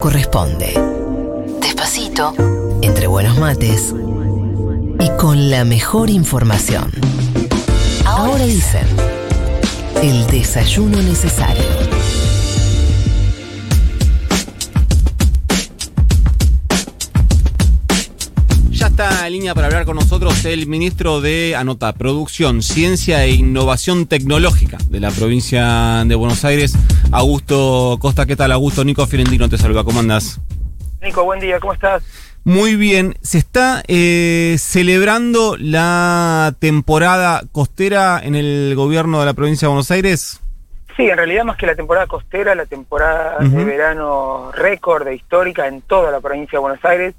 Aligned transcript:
corresponde. 0.00 0.72
Despacito, 1.60 2.32
entre 2.80 3.06
buenos 3.06 3.38
mates 3.38 3.94
y 4.98 5.08
con 5.18 5.50
la 5.50 5.64
mejor 5.64 6.08
información. 6.08 6.90
Ahora 8.06 8.46
dicen, 8.46 8.86
el 10.02 10.26
desayuno 10.28 11.02
necesario. 11.02 11.89
Línea 19.30 19.54
para 19.54 19.68
hablar 19.68 19.84
con 19.84 19.94
nosotros 19.94 20.44
el 20.44 20.66
ministro 20.66 21.20
de 21.20 21.54
Anota, 21.54 21.92
Producción, 21.92 22.62
Ciencia 22.62 23.24
e 23.24 23.30
Innovación 23.30 24.06
Tecnológica 24.06 24.76
de 24.88 24.98
la 24.98 25.12
provincia 25.12 26.02
de 26.04 26.14
Buenos 26.16 26.44
Aires, 26.44 26.74
Augusto 27.12 27.96
Costa. 28.00 28.26
¿Qué 28.26 28.34
tal, 28.34 28.50
Augusto? 28.50 28.84
Nico 28.84 29.06
Fiorentino 29.06 29.48
te 29.48 29.56
saluda. 29.56 29.84
¿Cómo 29.84 30.00
andas? 30.00 30.40
Nico, 31.00 31.22
buen 31.22 31.38
día, 31.38 31.60
¿cómo 31.60 31.72
estás? 31.72 32.02
Muy 32.42 32.74
bien. 32.74 33.14
Se 33.22 33.38
está 33.38 33.84
eh, 33.86 34.56
celebrando 34.58 35.56
la 35.56 36.56
temporada 36.58 37.42
costera 37.52 38.20
en 38.20 38.34
el 38.34 38.74
gobierno 38.74 39.20
de 39.20 39.26
la 39.26 39.34
provincia 39.34 39.66
de 39.66 39.70
Buenos 39.70 39.92
Aires. 39.92 40.40
Sí, 40.96 41.04
en 41.08 41.16
realidad 41.16 41.44
más 41.44 41.56
que 41.56 41.66
la 41.66 41.76
temporada 41.76 42.08
costera, 42.08 42.56
la 42.56 42.66
temporada 42.66 43.38
de 43.38 43.64
verano 43.64 44.50
récord 44.52 45.06
e 45.06 45.14
histórica 45.14 45.68
en 45.68 45.82
toda 45.82 46.10
la 46.10 46.20
provincia 46.20 46.58
de 46.58 46.60
Buenos 46.60 46.84
Aires, 46.84 47.14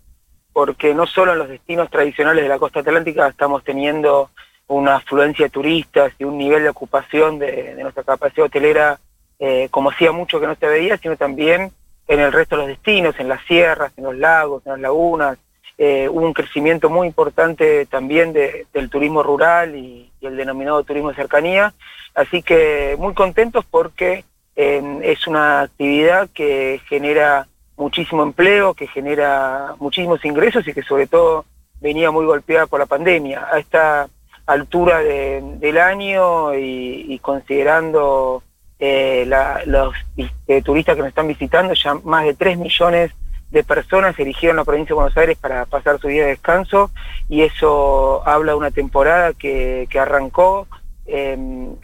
porque 0.54 0.94
no 0.94 1.05
solo 1.08 1.34
en 1.34 1.40
los 1.40 1.50
destinos 1.50 1.90
tradicionales 1.90 2.44
de 2.44 2.50
la 2.50 2.60
costa 2.60 2.80
atlántica 2.82 3.28
estamos 3.28 3.64
teniendo 3.64 4.30
una 4.68 4.96
afluencia 4.98 5.46
de 5.46 5.50
turistas 5.50 6.14
y 6.20 6.24
un 6.24 6.38
nivel 6.38 6.64
de 6.64 6.70
ocupación 6.70 7.40
de, 7.40 7.76
nuestra 7.82 8.04
capacidad 8.04 8.46
hotelera 8.48 9.00
eh, 9.40 9.68
como 9.72 9.90
hacía 9.90 10.12
mucho 10.12 10.40
que 10.40 10.48
no 10.48 10.55
se 10.55 10.68
veía, 10.68 10.98
sino 10.98 11.18
también 11.18 11.72
en 12.08 12.20
el 12.20 12.32
resto 12.32 12.55
de 12.55 12.62
los 12.64 12.68
destinos, 12.70 13.16
en 13.20 13.27
las 13.27 13.44
sierras, 13.46 13.91
en 13.98 14.04
los 14.04 14.16
lagos, 14.16 14.64
en 14.66 14.74
las 14.74 14.82
lagunas. 14.82 15.38
Eh, 15.77 16.08
hubo 16.10 16.26
un 16.26 16.34
crecimiento 16.34 16.90
muy 16.90 17.08
importante 17.08 17.86
también 17.88 18.34
de- 18.34 18.68
del 18.71 18.90
turismo 18.90 19.24
rural 19.24 19.76
y, 19.76 20.12
y 20.21 20.26
el 20.26 20.38
denominado 20.38 20.84
turismo 20.84 21.10
de 21.10 21.15
cercanía. 21.15 21.74
Así 22.13 22.43
que 22.43 22.96
muy 22.99 23.13
contentos 23.13 23.65
porque 23.70 24.26
eh, 24.55 24.99
es 25.04 25.26
una 25.27 25.62
actividad 25.62 26.30
que 26.34 26.82
genera 26.88 27.48
muchísimo 27.77 28.24
empleo, 28.24 28.74
que 28.74 28.88
genera 28.88 29.76
muchísimos 29.80 30.24
ingresos 30.26 30.68
y 30.68 30.74
que 30.74 30.84
sobre 30.84 31.08
todo 31.08 31.46
venía 31.80 32.12
muy 32.12 32.26
golpeada 32.26 32.68
por 32.68 32.80
la 32.80 32.86
pandemia. 32.86 33.48
A 33.52 33.58
esta 33.60 34.08
altura 34.46 35.00
de- 35.00 35.41
del 35.60 35.77
año 35.77 36.54
y, 36.55 37.18
considerando 37.22 38.44
eh, 38.80 39.26
los 39.66 39.94
eh, 40.48 40.62
turistas 40.64 40.96
que 40.96 41.02
nos 41.02 41.10
están 41.10 41.27
visitando, 41.27 41.74
ya 41.74 41.94
más 42.04 42.26
de 42.26 42.34
3 42.34 42.58
millones 42.58 43.12
de 43.52 43.64
personas 43.64 44.18
eligieron 44.18 44.58
la 44.58 44.64
provincia 44.64 44.90
de 44.90 44.96
Buenos 44.96 45.18
Aires 45.18 45.38
para 45.38 45.66
pasar 45.66 45.99
su 45.99 46.08
día 46.08 46.24
de 46.24 46.30
descanso 46.30 46.90
y 47.30 47.42
eso 47.42 48.27
habla 48.27 48.54
de 48.54 48.58
una 48.58 48.72
temporada 48.72 49.34
que, 49.34 49.88
que 49.90 49.99
arrancó 49.99 50.68
eh, 51.05 51.38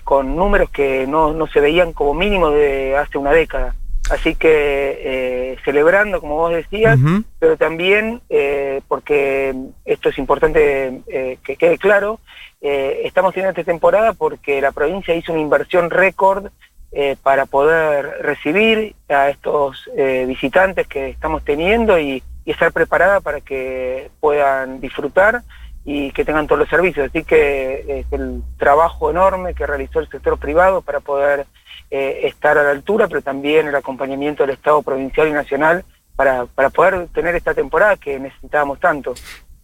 con 0.04 0.36
números 0.36 0.70
que 0.70 1.06
no, 1.08 1.34
no 1.34 1.46
se 1.48 1.60
veían 1.60 1.92
como 1.94 2.14
mínimo 2.14 2.50
de 2.50 2.96
hace 2.98 3.18
una 3.18 3.32
década. 3.32 3.76
Así 4.09 4.36
que 4.36 5.02
eh, 5.03 5.58
celebrando, 5.66 6.22
como 6.22 6.36
vos 6.36 6.53
decías, 6.53 6.97
pero 7.39 7.58
también, 7.58 8.22
eh, 8.30 8.81
porque 8.88 9.53
esto 9.86 10.09
es 10.09 10.17
importante 10.17 11.02
eh, 11.08 11.38
que 11.44 11.55
quede 11.58 11.77
claro, 11.77 12.19
eh, 12.61 13.02
estamos 13.03 13.33
teniendo 13.33 13.52
esta 13.59 13.69
temporada 13.72 14.13
porque 14.13 14.61
la 14.61 14.72
provincia 14.72 15.13
hizo 15.13 15.33
una 15.33 15.41
inversión 15.41 15.89
récord 15.89 16.47
eh, 16.91 17.17
para 17.22 17.45
poder 17.45 18.19
recibir 18.22 18.95
a 19.09 19.30
estos 19.30 19.89
eh, 19.95 20.25
visitantes 20.25 20.88
que 20.88 21.09
estamos 21.09 21.44
teniendo 21.44 22.00
y, 22.00 22.23
y 22.45 22.52
estar 22.52 22.72
preparada 22.72 23.19
para 23.19 23.41
que 23.41 24.09
puedan 24.22 24.80
disfrutar 24.80 25.41
y 25.83 26.11
que 26.11 26.25
tengan 26.25 26.47
todos 26.47 26.59
los 26.59 26.69
servicios. 26.69 27.09
Así 27.09 27.23
que 27.23 27.83
es 28.00 28.13
el 28.13 28.41
trabajo 28.58 29.09
enorme 29.12 29.53
que 29.53 29.67
realizó 29.67 30.00
el 30.00 30.09
sector 30.09 30.38
privado 30.40 30.81
para 30.81 31.01
poder 31.01 31.46
eh, 31.90 32.22
estar 32.24 32.58
a 32.58 32.64
la 32.64 32.72
altura, 32.72 33.08
pero 33.08 33.22
también 33.22 33.68
el 33.68 33.76
acompañamiento 33.76 34.44
del 34.44 34.56
Estado 34.56 34.82
provincial 34.82 35.28
y 35.28 35.32
nacional 35.32 35.86
para, 36.16 36.46
para 36.46 36.70
poder 36.70 37.08
tener 37.10 37.36
esta 37.36 37.54
temporada 37.54 37.96
que 37.96 38.20
necesitábamos 38.20 38.80
tanto. 38.80 39.14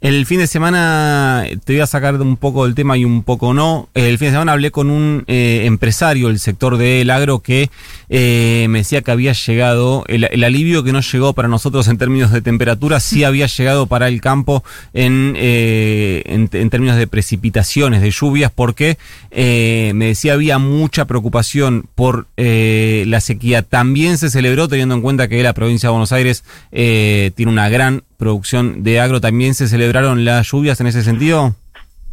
El 0.03 0.25
fin 0.25 0.39
de 0.39 0.47
semana, 0.47 1.45
te 1.63 1.71
voy 1.71 1.79
a 1.79 1.87
sacar 1.87 2.19
un 2.19 2.35
poco 2.35 2.65
del 2.65 2.75
tema 2.75 2.97
y 2.97 3.05
un 3.05 3.23
poco 3.23 3.53
no. 3.53 3.87
El 3.93 4.17
fin 4.17 4.27
de 4.27 4.31
semana 4.33 4.51
hablé 4.51 4.69
con 4.69 4.89
un 4.89 5.23
eh, 5.27 5.61
empresario 5.63 6.27
del 6.27 6.39
sector 6.39 6.75
del 6.75 7.09
agro 7.09 7.39
que 7.39 7.69
eh, 8.09 8.67
me 8.69 8.79
decía 8.79 9.01
que 9.01 9.11
había 9.11 9.31
llegado, 9.31 10.03
el, 10.09 10.25
el 10.25 10.43
alivio 10.43 10.83
que 10.83 10.91
no 10.91 10.99
llegó 10.99 11.31
para 11.31 11.47
nosotros 11.47 11.87
en 11.87 11.97
términos 11.97 12.33
de 12.33 12.41
temperatura, 12.41 12.99
sí 12.99 13.23
había 13.23 13.47
llegado 13.47 13.87
para 13.87 14.09
el 14.09 14.19
campo 14.19 14.61
en, 14.91 15.35
eh, 15.37 16.23
en, 16.25 16.49
en 16.51 16.69
términos 16.69 16.97
de 16.97 17.07
precipitaciones, 17.07 18.01
de 18.01 18.11
lluvias, 18.11 18.51
porque 18.53 18.97
eh, 19.31 19.93
me 19.95 20.07
decía 20.07 20.33
había 20.33 20.57
mucha 20.57 21.05
preocupación 21.05 21.87
por 21.95 22.27
eh, 22.35 23.05
la 23.07 23.21
sequía. 23.21 23.61
También 23.61 24.17
se 24.17 24.29
celebró, 24.29 24.67
teniendo 24.67 24.95
en 24.95 25.01
cuenta 25.01 25.29
que 25.29 25.41
la 25.43 25.53
provincia 25.53 25.87
de 25.87 25.91
Buenos 25.91 26.11
Aires 26.11 26.43
eh, 26.73 27.31
tiene 27.35 27.53
una 27.53 27.69
gran 27.69 28.03
producción 28.17 28.83
de 28.83 28.99
agro, 28.99 29.21
¿también 29.21 29.53
se 29.53 29.67
celebraron 29.67 30.25
las 30.25 30.51
lluvias 30.51 30.79
en 30.81 30.87
ese 30.87 31.03
sentido? 31.03 31.53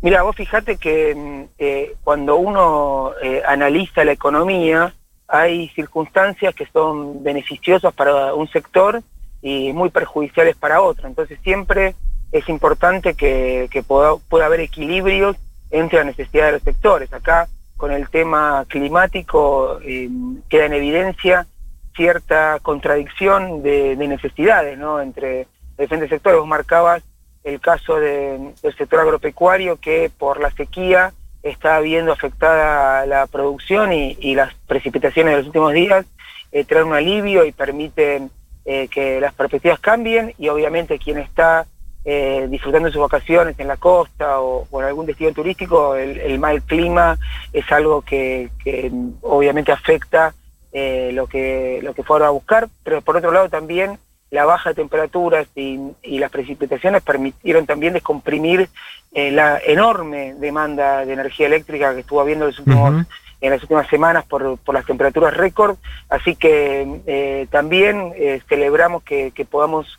Mira, 0.02 0.22
vos 0.22 0.34
fijate 0.34 0.76
que 0.76 1.14
mm, 1.14 1.42
eh, 1.58 1.94
cuando 2.02 2.36
uno 2.36 3.12
eh, 3.22 3.42
analiza 3.46 4.04
la 4.04 4.12
economía, 4.12 4.94
hay 5.28 5.68
circunstancias 5.70 6.54
que 6.54 6.66
son 6.72 7.22
beneficiosas 7.22 7.92
para 7.94 8.34
un 8.34 8.48
sector 8.48 9.02
y 9.42 9.72
muy 9.72 9.90
perjudiciales 9.90 10.56
para 10.56 10.82
otro. 10.82 11.06
Entonces 11.06 11.38
siempre 11.42 11.94
es 12.32 12.48
importante 12.48 13.14
que, 13.14 13.68
que 13.70 13.82
pueda, 13.82 14.16
pueda 14.28 14.46
haber 14.46 14.60
equilibrios 14.60 15.36
entre 15.70 15.98
las 15.98 16.06
necesidades 16.06 16.52
de 16.52 16.58
los 16.58 16.62
sectores. 16.62 17.12
Acá 17.12 17.48
con 17.76 17.92
el 17.92 18.08
tema 18.08 18.64
climático 18.68 19.80
eh, 19.82 20.08
queda 20.48 20.66
en 20.66 20.74
evidencia 20.74 21.46
cierta 21.94 22.58
contradicción 22.62 23.62
de, 23.62 23.96
de 23.96 24.08
necesidades 24.08 24.78
¿no? 24.78 25.00
entre 25.00 25.46
diferentes 25.80 26.10
sectores. 26.10 26.38
Vos 26.38 26.48
marcabas 26.48 27.02
el 27.44 27.60
caso 27.60 27.96
de- 27.96 28.52
del 28.62 28.76
sector 28.76 29.00
agropecuario 29.00 29.76
que 29.80 30.10
por 30.16 30.40
la 30.40 30.50
sequía 30.50 31.12
está 31.42 31.80
viendo 31.80 32.12
afectada 32.12 33.06
la 33.06 33.26
producción 33.26 33.92
y, 33.92 34.16
y 34.20 34.34
las 34.34 34.52
precipitaciones 34.66 35.32
de 35.32 35.38
los 35.38 35.46
últimos 35.46 35.72
días 35.72 36.04
eh, 36.52 36.64
traen 36.64 36.88
un 36.88 36.94
alivio 36.94 37.44
y 37.46 37.52
permiten 37.52 38.30
eh, 38.66 38.88
que 38.88 39.20
las 39.20 39.32
perspectivas 39.32 39.78
cambien 39.80 40.34
y 40.36 40.48
obviamente 40.48 40.98
quien 40.98 41.18
está 41.18 41.66
eh, 42.04 42.46
disfrutando 42.50 42.90
sus 42.90 43.00
vacaciones 43.00 43.58
en 43.58 43.68
la 43.68 43.76
costa 43.78 44.40
o, 44.40 44.66
o 44.70 44.80
en 44.82 44.88
algún 44.88 45.06
destino 45.06 45.32
turístico, 45.32 45.96
el, 45.96 46.18
el 46.18 46.38
mal 46.38 46.62
clima 46.62 47.18
es 47.52 47.70
algo 47.72 48.02
que, 48.02 48.50
que 48.62 48.90
obviamente 49.22 49.72
afecta 49.72 50.34
eh, 50.72 51.10
lo 51.14 51.26
que 51.26 51.80
lo 51.82 51.94
que 51.94 52.02
fueron 52.02 52.28
a 52.28 52.30
buscar, 52.30 52.68
pero 52.84 53.00
por 53.00 53.16
otro 53.16 53.32
lado 53.32 53.48
también 53.48 53.98
la 54.30 54.44
baja 54.44 54.70
de 54.70 54.76
temperaturas 54.76 55.46
y, 55.54 55.78
y 56.02 56.18
las 56.18 56.30
precipitaciones 56.30 57.02
permitieron 57.02 57.66
también 57.66 57.92
descomprimir 57.94 58.68
eh, 59.12 59.30
la 59.32 59.58
enorme 59.64 60.34
demanda 60.34 61.04
de 61.04 61.12
energía 61.12 61.46
eléctrica 61.48 61.92
que 61.94 62.00
estuvo 62.00 62.20
habiendo 62.20 62.44
en, 62.44 62.50
los 62.50 62.58
últimos, 62.60 62.90
Ujú. 62.94 63.04
en 63.40 63.50
las 63.50 63.62
últimas 63.62 63.88
semanas 63.88 64.24
por, 64.26 64.56
por 64.58 64.74
las 64.74 64.86
temperaturas 64.86 65.36
récord. 65.36 65.76
Así 66.08 66.36
que 66.36 66.86
eh, 67.06 67.46
también 67.50 68.12
eh, 68.16 68.40
celebramos 68.48 69.02
que, 69.02 69.32
que 69.32 69.44
podamos 69.44 69.98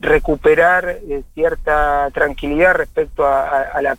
recuperar 0.00 0.98
cierta 1.34 2.08
tranquilidad 2.12 2.74
respecto 2.74 3.26
a, 3.26 3.48
a- 3.48 3.62
a 3.62 3.82
la 3.82 3.96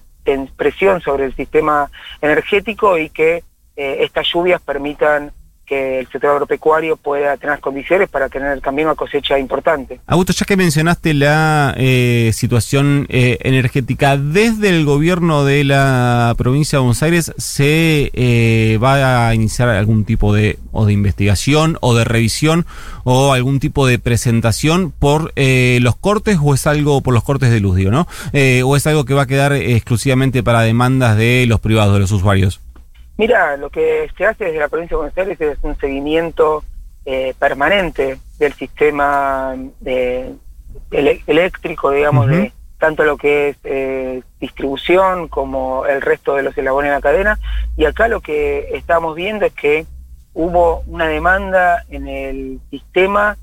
presión 0.55 1.01
sobre 1.01 1.25
el 1.25 1.35
sistema 1.35 1.89
energético 2.21 2.97
y 2.97 3.09
que 3.09 3.43
estas 3.75 4.25
lluvias 4.33 4.61
permitan 4.61 5.31
que 5.65 5.99
el 5.99 6.07
sector 6.07 6.31
agropecuario 6.31 6.95
pueda 6.97 7.35
tener 7.37 7.59
condiciones 7.59 8.09
para 8.09 8.29
tener 8.29 8.61
también 8.61 8.87
una 8.87 8.95
cosecha 8.95 9.39
importante. 9.39 9.99
Augusto, 10.07 10.33
ya 10.33 10.45
que 10.45 10.57
mencionaste 10.57 11.13
la 11.13 11.73
eh, 11.77 12.31
situación 12.33 13.07
eh, 13.09 13.37
energética, 13.41 14.17
desde 14.17 14.69
el 14.69 14.85
gobierno 14.85 15.43
de 15.45 15.63
la 15.63 16.33
provincia 16.37 16.77
de 16.77 16.81
Buenos 16.81 17.03
Aires 17.03 17.33
se 17.37 18.11
eh, 18.13 18.77
va 18.81 19.27
a 19.27 19.35
iniciar 19.35 19.69
algún 19.69 20.05
tipo 20.05 20.33
de 20.33 20.59
o 20.71 20.85
de 20.85 20.93
investigación 20.93 21.77
o 21.81 21.95
de 21.95 22.03
revisión 22.03 22.65
o 23.03 23.33
algún 23.33 23.59
tipo 23.59 23.87
de 23.87 23.97
presentación 23.97 24.91
por 24.91 25.31
eh, 25.35 25.79
los 25.81 25.95
cortes 25.95 26.37
o 26.41 26.53
es 26.53 26.67
algo 26.67 27.01
por 27.01 27.13
los 27.13 27.23
cortes 27.23 27.49
de 27.49 27.59
luz, 27.59 27.77
digo, 27.77 27.91
¿no? 27.91 28.07
Eh, 28.33 28.61
o 28.63 28.75
es 28.75 28.85
algo 28.87 29.05
que 29.05 29.13
va 29.13 29.23
a 29.23 29.27
quedar 29.27 29.53
exclusivamente 29.53 30.43
para 30.43 30.61
demandas 30.61 31.17
de 31.17 31.45
los 31.47 31.59
privados, 31.59 31.93
de 31.93 32.01
los 32.01 32.11
usuarios. 32.11 32.64
Mira, 33.17 33.55
lo 33.57 33.69
que 33.69 34.09
se 34.17 34.25
hace 34.25 34.45
desde 34.45 34.59
la 34.59 34.67
provincia 34.67 34.95
de 34.95 35.03
Buenos 35.03 35.17
Aires 35.17 35.39
es 35.41 35.57
un 35.61 35.77
seguimiento 35.77 36.63
eh, 37.05 37.33
permanente 37.39 38.17
del 38.39 38.53
sistema 38.53 39.55
de- 39.79 40.33
ele- 40.91 41.21
eléctrico, 41.27 41.91
digamos, 41.91 42.27
de 42.27 42.51
tanto 42.77 43.03
lo 43.05 43.15
que 43.17 43.49
es 43.49 43.57
eh, 43.63 44.21
distribución 44.39 45.27
como 45.29 45.85
el 45.85 46.01
resto 46.01 46.35
de 46.35 46.43
los 46.43 46.57
eslabones 46.57 46.91
de 46.91 46.95
la 46.95 47.01
cadena. 47.01 47.39
Y 47.77 47.85
acá 47.85 48.07
lo 48.09 48.19
que 48.21 48.69
estamos 48.73 49.15
viendo 49.15 49.45
es 49.45 49.53
que 49.53 49.85
hubo 50.33 50.83
una 50.87 51.07
demanda 51.07 51.85
en 51.89 52.07
el 52.07 52.59
sistema 52.69 53.37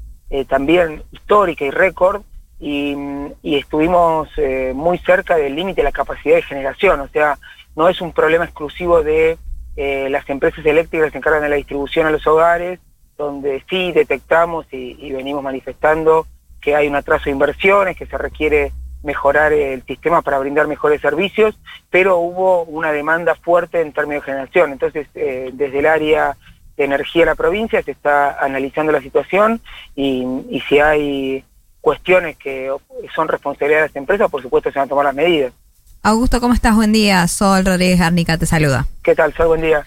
también 0.49 1.03
histórica 1.13 1.65
y 1.65 1.71
récord, 1.71 2.23
y, 2.59 2.97
estuvimos 3.43 4.29
muy 4.75 4.97
cerca 4.99 5.37
del 5.37 5.55
límite 5.57 5.81
de 5.83 5.85
la 5.85 5.93
capacidad 5.93 6.37
de 6.37 6.43
generación, 6.43 7.01
o 7.01 7.09
sea, 7.09 7.39
no 7.77 7.89
es 7.89 8.01
un 8.01 8.13
problema 8.13 8.45
exclusivo 8.45 9.03
de 9.03 9.37
las 9.77 10.29
empresas 10.29 10.65
eléctricas 10.65 11.13
se 11.13 11.19
encargan 11.19 11.43
de 11.43 11.49
la 11.49 11.57
distribución 11.57 12.07
a 12.07 12.11
los 12.11 12.27
hogares, 12.27 12.79
donde 13.17 13.63
sí 13.69 13.93
detectamos 13.93 14.67
y, 14.73 15.13
venimos 15.13 15.43
manifestando 15.43 16.27
que 16.61 16.75
hay 16.75 16.89
un 16.89 16.97
atraso 16.97 17.25
de 17.25 17.33
inversiones, 17.33 17.97
que 17.97 18.07
se 18.07 18.19
requiere 18.19 18.73
mejorar 19.03 19.53
el 19.53 19.83
sistema 19.85 20.23
para 20.23 20.39
brindar 20.39 20.69
mejores 20.69 21.01
servicios, 21.01 21.59
pero 21.91 22.19
hubo 22.19 22.63
una 22.65 22.93
demanda 22.93 23.35
fuerte 23.35 23.81
en 23.81 23.93
términos 23.93 24.23
de 24.23 24.33
generación. 24.33 24.73
Entonces, 24.73 25.09
eh, 25.15 25.51
desde 25.53 25.81
el 25.81 25.87
área 25.87 26.37
de 26.77 26.85
energía 26.85 27.23
de 27.23 27.27
la 27.27 27.35
provincia 27.35 27.83
se 27.83 27.91
está 27.91 28.39
analizando 28.39 28.93
la 28.93 29.01
situación 29.01 29.61
y, 29.97 30.25
y, 30.49 30.61
si 30.61 30.79
hay 30.79 31.45
cuestiones 31.81 32.37
que 32.39 32.71
son 33.15 33.29
responsabilidad 33.29 33.81
de 33.81 33.87
las 33.89 33.97
empresas, 33.97 34.31
por 34.31 34.41
supuesto 34.41 34.71
se 34.71 34.79
van 34.79 34.87
a 34.87 34.89
tomar 34.89 35.05
las 35.05 35.15
medidas. 35.15 35.53
Augusto, 36.05 36.41
¿cómo 36.41 36.53
estás? 36.53 36.75
Buen 36.75 36.93
día. 36.93 37.29
Sol 37.29 37.65
Rodríguez 37.65 38.01
Garnica 38.01 38.37
te 38.37 38.45
saluda. 38.45 38.87
¿Qué 39.05 39.15
tal, 39.15 39.33
Sol? 39.35 39.47
Buen 39.47 39.61
día. 39.63 39.85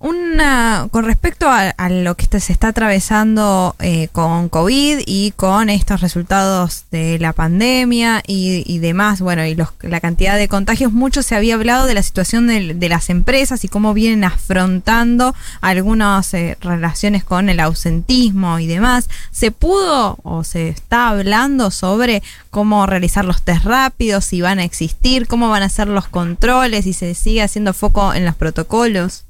Una, 0.00 0.86
con 0.92 1.04
respecto 1.04 1.48
a, 1.50 1.74
lo 1.88 2.16
que 2.16 2.38
se 2.38 2.52
está 2.52 2.68
atravesando 2.68 3.74
eh, 3.80 4.06
con 4.12 4.48
COVID 4.48 5.00
y 5.04 5.32
con 5.32 5.70
estos 5.70 6.00
resultados 6.02 6.84
de 6.92 7.18
la 7.18 7.32
pandemia 7.32 8.22
y, 8.24 8.78
demás, 8.78 9.20
bueno, 9.20 9.44
y 9.44 9.56
la 9.56 10.00
cantidad 10.00 10.38
de 10.38 10.46
contagios, 10.46 10.92
mucho 10.92 11.24
se 11.24 11.34
había 11.34 11.56
hablado 11.56 11.86
de 11.86 11.94
la 11.94 12.04
situación 12.04 12.46
de, 12.46 12.88
las 12.88 13.10
empresas 13.10 13.64
y 13.64 13.68
cómo 13.68 13.92
vienen 13.92 14.22
afrontando 14.22 15.34
algunas 15.60 16.32
eh, 16.32 16.56
relaciones 16.60 17.24
con 17.24 17.48
el 17.48 17.58
ausentismo 17.58 18.60
y 18.60 18.68
demás. 18.68 19.10
¿Se 19.32 19.50
pudo 19.50 20.16
o 20.22 20.44
se 20.44 20.68
está 20.68 21.08
hablando 21.08 21.72
sobre 21.72 22.22
cómo 22.50 22.86
realizar 22.86 23.24
los 23.24 23.42
test 23.42 23.64
rápidos, 23.64 24.26
si 24.26 24.42
van 24.42 24.60
a 24.60 24.64
existir, 24.64 25.26
cómo 25.26 25.48
van 25.48 25.64
a 25.64 25.68
ser 25.68 25.88
los 25.88 26.06
controles 26.06 26.86
y 26.86 26.92
se 26.92 27.16
sigue 27.16 27.42
haciendo 27.42 27.74
foco 27.74 28.14
en 28.14 28.24
los 28.24 28.36
protocolos? 28.36 29.24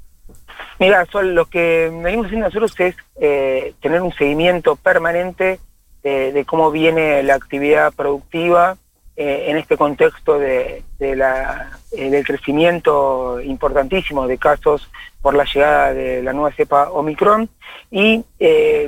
Mira, 0.79 1.05
Sol, 1.07 1.35
lo 1.35 1.47
que 1.47 1.91
venimos 1.93 2.27
haciendo 2.27 2.47
nosotros 2.47 2.73
es 2.79 2.95
eh, 3.21 3.75
tener 3.81 4.01
un 4.01 4.13
seguimiento 4.13 4.77
permanente 4.77 5.59
de, 6.03 6.45
cómo 6.47 6.71
viene 6.71 7.23
la 7.23 7.35
actividad 7.35 7.93
productiva 7.93 8.79
eh, 9.15 9.47
en 9.49 9.59
este 9.59 9.77
contexto 9.77 10.39
de, 10.39 10.83
eh, 11.01 12.09
del 12.11 12.25
crecimiento 12.25 13.41
importantísimo 13.43 14.27
de 14.27 14.39
casos 14.39 14.89
por 15.21 15.35
la 15.35 15.45
llegada 15.45 15.93
de 15.93 16.23
la 16.23 16.33
nueva 16.33 16.53
cepa 16.53 16.91
Omicron 16.93 17.51
y 17.91 18.25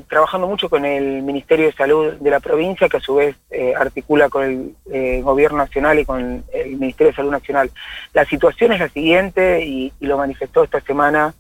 trabajando 0.09 0.47
mucho 0.47 0.71
con 0.71 0.87
el 0.87 1.23
Ministerio 1.23 1.67
de 1.67 1.73
Salud 1.73 2.13
de 2.15 2.31
la 2.31 2.41
provincia, 2.41 2.89
que 2.89 2.99
a 2.99 3.01
su 3.01 3.17
vez 3.17 3.37
articula 3.77 4.29
con 4.29 4.77
el 4.91 5.23
Gobierno 5.23 5.59
Nacional 5.59 5.99
y 5.99 6.05
con 6.05 6.45
el 6.53 6.71
Ministerio 6.77 7.11
de 7.11 7.17
Salud 7.17 7.33
Nacional. 7.33 7.71
La 8.15 8.25
situación 8.25 8.73
es 8.73 8.81
la 8.81 8.89
siguiente 8.89 9.65
y 9.65 9.93
lo 10.01 10.17
manifestó 10.17 10.63
esta 10.63 10.81
semana 10.81 11.35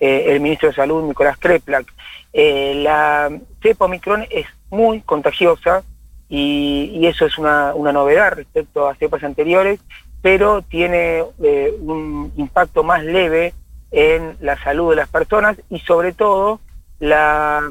eh, 0.00 0.24
el 0.28 0.40
ministro 0.40 0.68
de 0.68 0.74
Salud, 0.74 1.06
Nicolás 1.06 1.38
Kreplak. 1.38 1.86
Eh, 2.32 2.74
la 2.76 3.30
cepa 3.62 3.84
Omicron 3.84 4.26
es 4.30 4.46
muy 4.70 5.00
contagiosa 5.00 5.82
y, 6.28 7.06
eso 7.06 7.26
es 7.26 7.38
una, 7.38 7.72
novedad 7.72 8.32
respecto 8.32 8.88
a 8.88 8.96
cepas 8.96 9.22
anteriores, 9.22 9.80
pero 10.20 10.62
tiene 10.62 11.22
eh, 11.42 11.72
un 11.80 12.32
impacto 12.36 12.82
más 12.82 13.04
leve 13.04 13.54
en 13.90 14.36
la 14.40 14.60
salud 14.62 14.90
de 14.90 14.96
las 14.96 15.08
personas 15.08 15.56
y 15.70 15.78
sobre 15.80 16.12
todo 16.12 16.60
la 16.98 17.62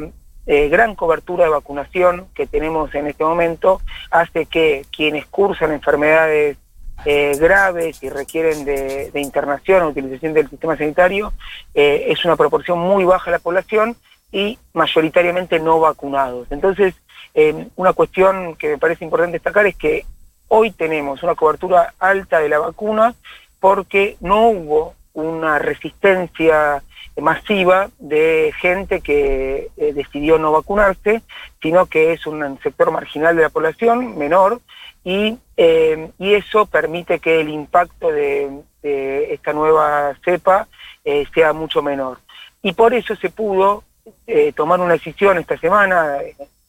gran 0.45 0.95
cobertura 0.95 1.45
de 1.45 1.51
vacunación 1.51 2.27
que 2.35 2.45
tenemos 2.45 2.93
en 2.95 3.07
este 3.07 3.23
momento 3.23 3.81
hace 4.11 4.45
que 4.45 4.85
quienes 4.91 5.25
cursan 5.25 5.71
enfermedades 5.71 6.57
eh, 7.05 7.35
graves 7.37 8.01
y 8.01 8.09
requieren 8.09 8.65
de, 8.65 9.11
internación 9.15 9.83
o 9.83 9.89
utilización 9.89 10.33
del 10.33 10.49
sistema 10.49 10.77
sanitario, 10.77 11.33
eh, 11.73 12.05
es 12.07 12.23
una 12.25 12.35
proporción 12.35 12.79
muy 12.79 13.03
baja 13.03 13.25
de 13.25 13.37
la 13.37 13.43
población 13.43 13.95
y 14.31 14.57
mayoritariamente 14.73 15.59
no 15.59 15.79
vacunados. 15.79 16.47
Entonces, 16.49 16.95
eh, 17.33 17.67
una 17.75 17.93
cuestión 17.93 18.55
que 18.55 18.69
me 18.69 18.77
parece 18.77 19.03
importante 19.03 19.33
destacar 19.33 19.65
es 19.65 19.75
que 19.75 20.05
hoy 20.47 20.71
tenemos 20.71 21.23
una 21.23 21.35
cobertura 21.35 21.93
alta 21.99 22.39
de 22.39 22.49
la 22.49 22.59
vacuna 22.59 23.15
porque 23.59 24.17
no 24.21 24.49
hubo 24.49 24.95
una 25.13 25.59
resistencia 25.59 26.83
masiva 27.21 27.89
de 28.00 28.54
gente 28.60 29.01
que 29.01 29.69
decidió 29.77 30.39
no 30.39 30.51
vacunarse, 30.51 31.21
sino 31.62 31.86
que 31.86 32.13
es 32.13 32.25
un 32.25 32.60
sector 32.62 32.92
marginal 32.92 33.36
de 33.36 33.44
la 33.44 33.50
población, 33.50 34.18
menor, 34.18 34.62
y, 35.04 35.38
eh, 35.57 36.12
y 36.18 36.33
eso 36.33 36.65
permite 36.65 37.19
que 37.19 37.42
el 37.42 37.50
impacto 37.50 38.10
de, 38.10 38.62
esta 38.83 39.54
nueva 39.54 40.13
cepa 40.25 40.68
eh, 41.06 41.25
sea 41.33 41.54
mucho 41.54 41.81
menor. 41.81 42.19
Y 42.62 42.74
por 42.74 42.94
eso 42.94 43.15
se 43.15 43.30
pudo 43.30 43.83
eh, 44.27 44.51
tomar 44.51 44.81
una 44.81 44.94
decisión 44.94 45.38
esta 45.38 45.57
semana 45.57 46.18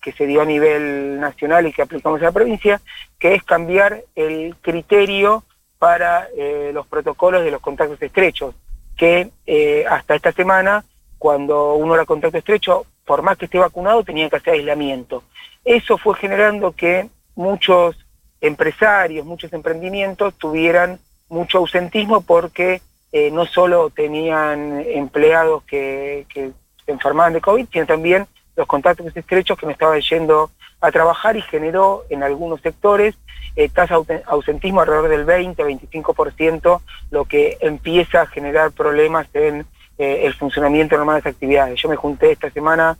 que 0.00 0.12
se 0.12 0.26
dio 0.26 0.42
a 0.42 0.44
nivel 0.44 1.18
nacional 1.18 1.66
y 1.66 1.72
que 1.72 1.82
aplicamos 1.82 2.20
a 2.20 2.26
la 2.26 2.32
provincia, 2.32 2.80
que 3.18 3.34
es 3.34 3.42
cambiar 3.42 4.04
el 4.14 4.54
criterio 4.60 5.42
para 5.78 6.28
los 6.72 6.86
protocolos 6.86 7.44
de 7.44 7.50
los 7.50 7.60
contactos 7.60 8.00
estrechos, 8.00 8.54
que 8.96 9.30
hasta 9.88 10.14
esta 10.14 10.32
semana, 10.32 10.84
cuando 11.18 11.74
uno 11.74 11.94
era 11.94 12.04
contacto 12.04 12.38
estrecho, 12.38 12.86
por 13.04 13.22
más 13.22 13.36
que 13.36 13.46
esté 13.46 13.58
vacunado, 13.58 14.02
tenía 14.04 14.28
que 14.30 14.36
hacer 14.36 14.54
aislamiento. 14.54 15.24
Eso 15.64 15.98
fue 15.98 16.14
generando 16.16 16.72
que 16.72 17.08
muchos 17.34 17.96
empresarios, 18.40 19.24
muchos 19.24 19.52
emprendimientos 19.52 20.34
tuvieran 20.34 20.98
mucho 21.28 21.58
ausentismo 21.58 22.20
porque 22.20 22.82
eh, 23.12 23.30
no 23.30 23.46
solo 23.46 23.90
tenían 23.90 24.80
empleados 24.86 25.62
que, 25.64 26.26
se 26.32 26.92
enfermaban 26.92 27.32
de 27.32 27.40
COVID, 27.40 27.66
sino 27.72 27.86
también 27.86 28.26
los 28.56 28.66
contactos 28.66 29.16
estrechos 29.16 29.58
que 29.58 29.66
no 29.66 29.72
estaban 29.72 30.00
yendo 30.00 30.50
a 30.80 30.90
trabajar 30.90 31.36
y 31.36 31.42
generó 31.42 32.04
en 32.10 32.22
algunos 32.22 32.60
sectores 32.60 33.14
eh, 33.56 33.68
tasa 33.68 33.98
de 34.06 34.22
ausentismo 34.26 34.80
alrededor 34.80 35.08
del 35.08 35.26
20-25%, 35.26 36.80
lo 37.10 37.24
que 37.24 37.56
empieza 37.60 38.22
a 38.22 38.26
generar 38.26 38.72
problemas 38.72 39.26
en 39.34 39.66
eh, 39.98 40.22
el 40.24 40.34
funcionamiento 40.34 40.96
normal 40.96 41.16
de 41.16 41.28
las 41.28 41.34
actividades. 41.34 41.80
Yo 41.80 41.88
me 41.88 41.96
junté 41.96 42.32
esta 42.32 42.50
semana 42.50 42.96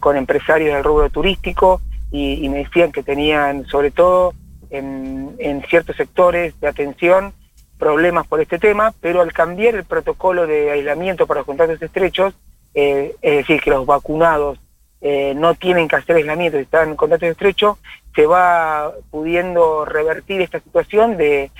con 0.00 0.16
empresarios 0.16 0.72
del 0.72 0.82
rubro 0.82 1.10
turístico 1.10 1.82
y 2.10 2.48
me 2.48 2.64
decían 2.64 2.90
que 2.90 3.02
tenían 3.02 3.66
sobre 3.66 3.90
todo 3.90 4.32
en, 4.70 5.64
ciertos 5.68 5.96
sectores 5.96 6.58
de 6.60 6.68
atención 6.68 7.32
problemas 7.78 8.26
por 8.26 8.40
este 8.40 8.58
tema, 8.58 8.92
pero 9.00 9.20
al 9.20 9.32
cambiar 9.32 9.74
el 9.74 9.84
protocolo 9.84 10.46
de 10.46 10.70
aislamiento 10.70 11.26
para 11.26 11.40
los 11.40 11.46
contactos 11.46 11.80
estrechos, 11.80 12.34
eh, 12.74 13.14
es 13.22 13.36
decir, 13.38 13.60
que 13.60 13.70
los 13.70 13.86
vacunados 13.86 14.58
eh, 15.00 15.34
no 15.36 15.54
tienen 15.54 15.88
que 15.88 15.96
hacer 15.96 16.16
aislamiento, 16.16 16.58
están 16.58 16.90
en 16.90 16.96
contacto 16.96 17.26
estrecho, 17.26 17.78
se 18.14 18.26
va 18.26 18.92
pudiendo 19.10 19.84
revertir 19.84 20.40
esta 20.40 20.60
situación 20.60 21.16
de, 21.16 21.50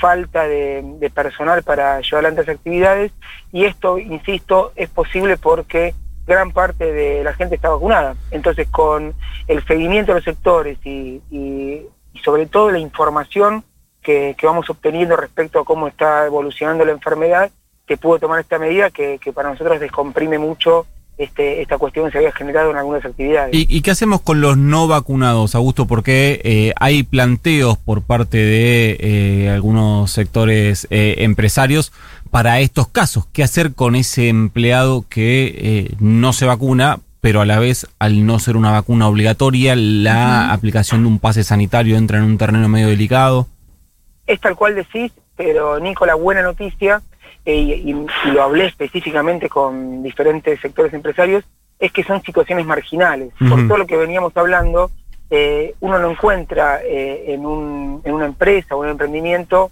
falta 0.00 0.46
de, 0.46 1.10
personal 1.14 1.62
para 1.62 2.00
llevar 2.00 2.24
adelante 2.24 2.46
las 2.46 2.56
actividades 2.56 3.12
y 3.52 3.64
esto, 3.64 3.98
insisto, 3.98 4.72
es 4.76 4.88
posible 4.88 5.36
porque 5.36 5.94
gran 6.26 6.52
parte 6.52 6.92
de 6.92 7.24
la 7.24 7.32
gente 7.32 7.56
está 7.56 7.70
vacunada. 7.70 8.14
Entonces, 8.30 8.68
con 8.68 9.14
el 9.48 9.66
seguimiento 9.66 10.12
de 10.12 10.18
los 10.18 10.24
sectores 10.24 10.78
y 10.84 11.20
y 12.18 12.18
sobre 12.20 12.46
todo 12.46 12.70
la 12.70 12.78
información 12.78 13.64
que, 14.02 14.34
vamos 14.42 14.70
obteniendo 14.70 15.16
respecto 15.16 15.60
a 15.60 15.64
cómo 15.64 15.88
está 15.88 16.26
evolucionando 16.26 16.84
la 16.84 16.92
enfermedad, 16.92 17.50
que 17.86 17.96
pudo 17.96 18.18
tomar 18.18 18.40
esta 18.40 18.58
medida 18.58 18.90
que, 18.90 19.20
para 19.34 19.50
nosotros 19.50 19.80
descomprime 19.80 20.38
mucho 20.38 20.86
este, 21.18 21.60
esta 21.60 21.78
cuestión 21.78 22.10
se 22.12 22.18
había 22.18 22.32
generado 22.32 22.70
en 22.70 22.76
algunas 22.76 23.04
actividades. 23.04 23.50
¿Y, 23.52 23.82
qué 23.82 23.90
hacemos 23.90 24.20
con 24.20 24.40
los 24.40 24.56
no 24.56 24.86
vacunados, 24.86 25.56
Augusto? 25.56 25.86
Porque 25.86 26.40
eh, 26.44 26.72
hay 26.78 27.02
planteos 27.02 27.76
por 27.76 28.02
parte 28.02 28.38
de 28.38 28.96
eh, 29.00 29.50
algunos 29.50 30.12
sectores 30.12 30.86
eh, 30.90 31.16
empresarios 31.18 31.92
para 32.30 32.60
estos 32.60 32.86
casos. 32.86 33.26
¿Qué 33.32 33.42
hacer 33.42 33.74
con 33.74 33.96
ese 33.96 34.28
empleado 34.28 35.04
que 35.08 35.96
no 35.98 36.32
se 36.32 36.46
vacuna 36.46 37.00
pero 37.20 37.40
a 37.40 37.44
la 37.44 37.58
vez, 37.58 37.88
al 37.98 38.24
no 38.24 38.38
ser 38.38 38.56
una 38.56 38.70
vacuna 38.70 39.08
obligatoria, 39.08 39.74
la 39.74 40.52
aplicación 40.52 41.02
de 41.02 41.08
un 41.08 41.18
pase 41.18 41.42
sanitario 41.42 41.96
entra 41.96 42.18
en 42.18 42.24
un 42.24 42.38
terreno 42.38 42.68
medio 42.68 42.86
delicado. 42.86 43.48
Es 44.24 44.40
tal 44.40 44.54
cual 44.54 44.76
decís, 44.76 45.10
pero 45.36 45.80
Nico, 45.80 46.06
la 46.06 46.14
buena 46.14 46.42
noticia, 46.42 47.02
eh, 47.44 47.82
y, 47.84 47.94
lo 48.30 48.42
hablé 48.42 48.66
específicamente 48.66 49.48
con 49.48 50.02
diferentes 50.02 50.60
sectores 50.60 50.92
empresarios, 50.92 51.44
es 51.78 51.92
que 51.92 52.04
son 52.04 52.22
situaciones 52.22 52.66
marginales. 52.66 53.32
Por 53.38 53.66
todo 53.66 53.78
lo 53.78 53.86
que 53.86 53.96
veníamos 53.96 54.36
hablando, 54.36 54.90
eh, 55.30 55.74
uno 55.80 55.98
no 55.98 56.10
encuentra 56.10 56.80
eh, 56.82 57.32
en, 57.32 57.46
un, 57.46 58.02
en, 58.04 58.14
una 58.14 58.26
empresa 58.26 58.74
o 58.74 58.80
un 58.80 58.88
emprendimiento 58.88 59.70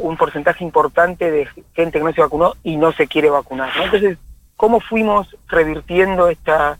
un 0.00 0.16
porcentaje 0.16 0.64
importante 0.64 1.30
de 1.30 1.46
gente 1.74 1.98
que 1.98 2.04
no 2.04 2.12
se 2.12 2.20
vacunó 2.20 2.54
y 2.64 2.76
no 2.76 2.90
se 2.90 3.06
quiere 3.06 3.30
vacunar. 3.30 3.70
Entonces, 3.80 4.18
cómo 4.56 4.80
fuimos 4.80 5.28
revirtiendo 5.46 6.28
esta, 6.28 6.76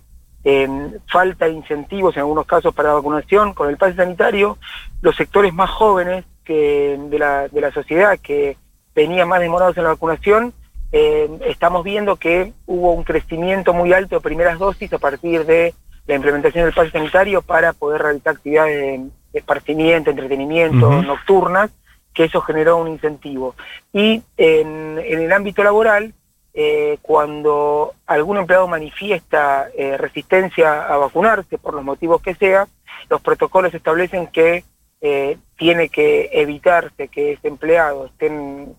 falta 1.06 1.44
de 1.44 1.52
incentivos 1.52 2.16
en 2.16 2.22
algunos 2.22 2.46
casos 2.46 2.74
para 2.74 2.88
la 2.88 2.94
vacunación, 2.96 3.54
con 3.54 3.68
el 3.68 3.76
pase 3.76 3.94
sanitario, 3.94 4.58
los 5.02 5.14
sectores 5.14 5.54
más 5.54 5.70
jóvenes 5.70 6.24
que 6.44 6.98
de, 6.98 7.18
la, 7.18 7.46
de 7.46 7.60
la 7.60 7.70
sociedad 7.70 8.18
que 8.18 8.56
venían 8.94 9.28
más 9.28 9.40
demorados 9.40 9.76
en 9.76 9.84
la 9.84 9.90
vacunación, 9.90 10.52
estamos 10.92 11.84
viendo 11.84 12.16
que 12.16 12.52
hubo 12.66 12.92
un 12.92 13.04
crecimiento 13.04 13.72
muy 13.72 13.92
alto 13.92 14.16
de 14.16 14.20
primeras 14.20 14.58
dosis 14.58 14.92
a 14.92 14.98
partir 14.98 15.46
de 15.46 15.72
la 16.06 16.16
implementación 16.16 16.64
del 16.64 16.74
pase 16.74 16.90
sanitario 16.90 17.42
para 17.42 17.72
poder 17.72 18.02
realizar 18.02 18.34
actividades 18.34 19.00
de 19.32 19.38
esparcimiento, 19.38 20.10
entretenimiento, 20.10 21.02
nocturnas, 21.02 21.70
que 22.12 22.24
eso 22.24 22.40
generó 22.40 22.78
un 22.78 22.88
incentivo. 22.88 23.54
Y 23.92 24.22
en, 24.36 24.98
el 24.98 25.32
ámbito 25.32 25.62
laboral, 25.62 26.12
eh, 26.52 26.98
cuando 27.02 27.94
algún 28.06 28.38
empleado 28.38 28.66
manifiesta 28.66 29.68
eh, 29.76 29.96
resistencia 29.96 30.82
a 30.82 30.96
vacunarse, 30.96 31.58
por 31.58 31.74
los 31.74 31.84
motivos 31.84 32.20
que 32.20 32.34
sea, 32.34 32.66
los 33.08 33.20
protocolos 33.20 33.72
establecen 33.72 34.26
que 34.26 34.64
eh, 35.00 35.38
tiene 35.56 35.88
que 35.88 36.30
evitarse 36.32 37.08
que 37.08 37.32
ese 37.32 37.48
empleado 37.48 38.06
esté 38.06 38.26
en 38.26 38.76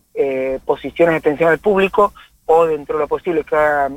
posiciones 0.66 1.14
de 1.14 1.18
atención 1.18 1.50
al 1.50 1.60
público 1.60 2.14
o 2.46 2.66
dentro 2.66 2.98
de 2.98 3.04
lo 3.04 3.08
posible 3.08 3.44
que 3.44 3.56
haga 3.56 3.90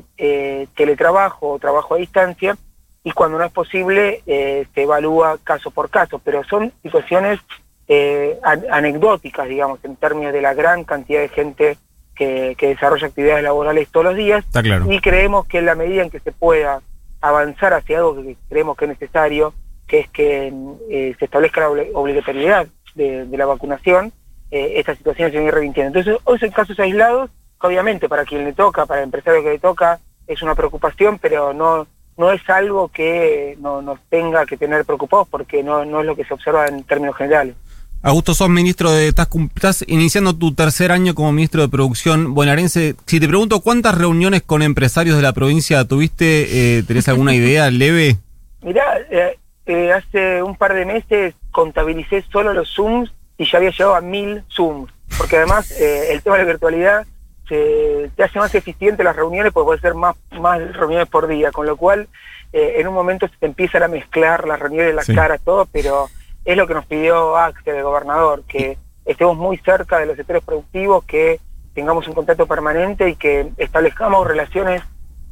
teletrabajo 0.74 1.50
o 1.50 1.58
trabajo 1.58 1.94
a 1.94 1.98
distancia, 1.98 2.56
y 3.02 3.10
cuando 3.10 3.36
no 3.36 3.44
es 3.44 3.52
posible 3.52 4.22
se 4.24 4.82
evalúa 4.82 5.38
caso 5.42 5.70
por 5.70 5.90
caso, 5.90 6.18
pero 6.18 6.44
son 6.44 6.72
situaciones 6.82 7.40
eh, 7.86 8.38
anecdóticas, 8.70 9.46
digamos, 9.46 9.78
en 9.84 9.96
términos 9.96 10.32
de 10.32 10.40
la 10.40 10.54
gran 10.54 10.84
cantidad 10.84 11.20
de 11.20 11.28
gente 11.28 11.76
que, 12.14 12.56
desarrolla 12.58 13.08
actividades 13.08 13.44
laborales 13.44 13.88
todos 13.90 14.06
los 14.06 14.16
días. 14.16 14.44
Y 14.90 15.00
creemos 15.00 15.46
que 15.46 15.58
en 15.58 15.66
la 15.66 15.74
medida 15.74 16.02
en 16.02 16.10
que 16.10 16.20
se 16.20 16.32
pueda 16.32 16.80
avanzar 17.20 17.74
hacia 17.74 17.98
algo 17.98 18.16
que 18.16 18.36
creemos 18.48 18.76
que 18.76 18.86
es 18.86 18.90
necesario, 18.90 19.52
que 19.86 20.00
es 20.00 20.08
que 20.08 20.52
eh, 20.90 21.14
se 21.18 21.24
establezca 21.24 21.60
la 21.60 21.84
obligatoriedad 21.94 22.66
de, 22.94 23.26
la 23.30 23.46
vacunación, 23.46 24.12
eh, 24.50 24.74
esta 24.76 24.94
situación 24.94 25.30
se 25.30 25.38
viene 25.38 25.50
revintiendo. 25.50 25.98
Entonces, 25.98 26.22
hoy 26.24 26.38
son 26.38 26.50
casos 26.50 26.78
aislados, 26.78 27.30
obviamente 27.60 28.08
para 28.08 28.24
quien 28.24 28.44
le 28.44 28.52
toca, 28.52 28.86
para 28.86 29.00
el 29.00 29.04
empresario 29.04 29.42
que 29.42 29.50
le 29.50 29.58
toca, 29.58 30.00
es 30.26 30.42
una 30.42 30.54
preocupación, 30.54 31.18
pero 31.18 31.52
no 31.52 31.86
no 32.16 32.32
es 32.32 32.48
algo 32.48 32.88
que 32.88 33.56
no, 33.60 33.82
nos 33.82 33.98
tenga 34.08 34.46
que 34.46 34.56
tener 34.56 34.84
preocupados 34.84 35.28
porque 35.28 35.62
no, 35.62 35.84
no 35.84 36.00
es 36.00 36.06
lo 36.06 36.14
que 36.14 36.24
se 36.24 36.34
observa 36.34 36.66
en 36.66 36.84
términos 36.84 37.16
generales. 37.16 37.56
Augusto, 38.02 38.34
sos 38.34 38.50
ministro 38.50 38.92
de. 38.92 39.08
Estás, 39.08 39.28
estás, 39.54 39.84
iniciando 39.88 40.36
tu 40.36 40.54
tercer 40.54 40.92
año 40.92 41.14
como 41.14 41.32
ministro 41.32 41.62
de 41.62 41.70
Producción 41.70 42.34
bonaerense. 42.34 42.96
Si 43.06 43.18
te 43.18 43.26
pregunto, 43.26 43.60
¿cuántas 43.60 43.96
reuniones 43.96 44.42
con 44.42 44.60
empresarios 44.60 45.16
de 45.16 45.22
la 45.22 45.32
provincia 45.32 45.86
tuviste? 45.86 46.78
Eh, 46.78 46.82
¿Tenés 46.82 47.08
alguna 47.08 47.34
idea 47.34 47.70
leve? 47.70 48.18
Mirá, 48.62 48.82
eh, 49.10 49.38
eh, 49.66 49.92
hace 49.92 50.42
un 50.42 50.56
par 50.56 50.74
de 50.74 50.84
meses 50.84 51.34
contabilicé 51.50 52.24
solo 52.30 52.52
los 52.52 52.74
Zooms 52.74 53.12
y 53.38 53.50
ya 53.50 53.58
había 53.58 53.70
llegado 53.70 53.94
a 53.94 54.00
mil 54.00 54.44
Zooms. 54.48 54.92
Porque 55.16 55.36
además 55.36 55.70
el 55.80 56.20
tema 56.22 56.36
de 56.36 56.42
la 56.42 56.48
virtualidad 56.48 57.06
se, 57.48 58.10
te 58.16 58.24
hace 58.24 58.38
más 58.38 58.54
eficiente 58.54 59.04
las 59.04 59.14
reuniones 59.14 59.52
porque 59.52 59.66
puede 59.66 59.80
ser 59.80 59.94
más, 59.94 60.16
más 60.32 60.60
reuniones 60.72 61.08
por 61.08 61.28
día. 61.28 61.52
Con 61.52 61.66
lo 61.66 61.76
cual, 61.76 62.08
en 62.52 62.88
un 62.88 62.94
momento 62.94 63.28
se 63.28 63.36
te 63.36 63.46
empiezan 63.46 63.84
a 63.84 63.88
mezclar 63.88 64.46
las 64.46 64.58
reuniones, 64.58 64.94
las 64.94 65.06
caras, 65.06 65.40
todo, 65.44 65.66
pero 65.66 66.08
es 66.44 66.56
lo 66.56 66.66
que 66.66 66.74
nos 66.74 66.86
pidió 66.86 67.36
Axel, 67.36 67.76
el 67.76 67.84
gobernador, 67.84 68.42
que 68.48 68.76
estemos 69.04 69.36
muy 69.36 69.58
cerca 69.58 69.98
de 69.98 70.06
los 70.06 70.16
sectores 70.16 70.42
productivos, 70.42 71.04
que 71.04 71.40
tengamos 71.74 72.06
un 72.06 72.14
contacto 72.14 72.46
permanente 72.46 73.08
y 73.08 73.16
que 73.16 73.50
establezcamos 73.56 74.26
relaciones 74.26 74.82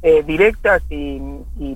eh, 0.03 0.23
directas 0.23 0.83
y, 0.91 1.21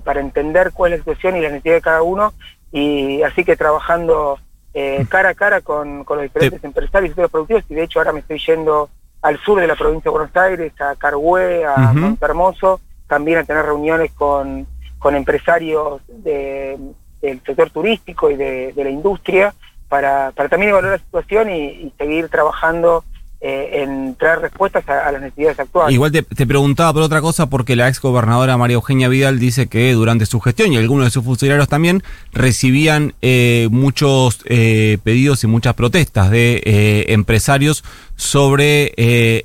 para 0.03 0.19
entender 0.19 0.71
cuál 0.73 0.93
es 0.93 0.99
la 0.99 1.03
situación 1.03 1.37
y 1.37 1.41
la 1.41 1.49
necesidad 1.49 1.75
de 1.75 1.81
cada 1.81 2.01
uno, 2.01 2.33
y 2.71 3.21
así 3.23 3.43
que 3.43 3.55
trabajando 3.55 4.39
eh, 4.73 5.05
cara 5.09 5.29
a 5.29 5.33
cara 5.33 5.61
con, 5.61 6.05
los 6.07 6.21
diferentes 6.21 6.63
empresarios 6.63 7.07
y 7.07 7.09
sectores 7.09 7.31
productivos, 7.31 7.63
y 7.69 7.75
de 7.75 7.83
hecho 7.83 7.99
ahora 7.99 8.13
me 8.13 8.19
estoy 8.19 8.39
yendo 8.39 8.89
al 9.21 9.39
sur 9.39 9.59
de 9.59 9.67
la 9.67 9.75
provincia 9.75 10.11
de 10.11 10.17
Buenos 10.17 10.35
Aires, 10.35 10.73
a 10.79 10.95
Carhué, 10.95 11.65
a 11.65 11.93
Montermoso, 11.93 12.79
también 13.07 13.39
a 13.39 13.43
tener 13.43 13.65
reuniones 13.65 14.11
con, 14.13 14.67
con 14.99 15.15
empresarios 15.15 16.01
de 16.07 16.77
del 17.21 17.41
sector 17.43 17.69
turístico 17.69 18.29
y 18.29 18.35
de, 18.35 18.73
la 18.75 18.89
industria 18.89 19.53
para, 19.89 20.31
para, 20.31 20.49
también 20.49 20.71
evaluar 20.71 20.93
la 20.93 21.03
situación 21.03 21.49
y, 21.49 21.93
seguir 21.97 22.29
trabajando 22.29 23.03
eh, 23.39 23.83
en 23.83 24.15
traer 24.15 24.39
respuestas 24.39 24.89
a, 24.89 25.11
las 25.11 25.21
necesidades 25.21 25.59
actuales. 25.59 25.93
Igual 25.93 26.11
te, 26.11 26.23
preguntaba 26.23 26.91
por 26.91 27.03
otra 27.03 27.21
cosa 27.21 27.47
porque 27.47 27.75
la 27.75 27.87
ex 27.87 28.01
gobernadora 28.01 28.57
María 28.57 28.73
Eugenia 28.73 29.09
Vidal 29.09 29.37
dice 29.37 29.67
que 29.67 29.93
durante 29.93 30.25
su 30.25 30.39
gestión 30.39 30.73
y 30.73 30.77
algunos 30.77 31.05
de 31.05 31.11
sus 31.11 31.23
funcionarios 31.23 31.67
también 31.67 32.01
recibían 32.33 33.13
eh, 33.21 33.67
muchos 33.69 34.39
eh, 34.45 34.97
pedidos 35.03 35.43
y 35.43 35.47
muchas 35.47 35.75
protestas 35.75 36.31
de 36.31 37.05
empresarios 37.09 37.83
sobre 38.15 38.93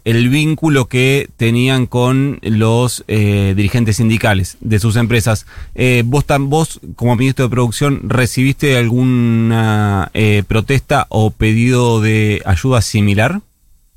el 0.04 0.28
vínculo 0.30 0.86
que 0.86 1.28
tenían 1.36 1.84
con 1.84 2.38
los 2.40 3.04
dirigentes 3.06 3.96
sindicales 3.96 4.56
de 4.60 4.78
sus 4.78 4.96
empresas. 4.96 5.44
vos, 6.06 6.24
vos, 6.40 6.80
como 6.96 7.14
ministro 7.16 7.44
de 7.44 7.50
Producción, 7.50 8.08
¿recibiste 8.08 8.78
alguna 8.78 10.10
protesta 10.48 11.06
o 11.10 11.30
pedido 11.30 12.00
de 12.00 12.40
ayuda 12.46 12.80
similar? 12.80 13.42